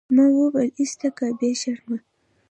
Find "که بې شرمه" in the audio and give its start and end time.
1.17-1.97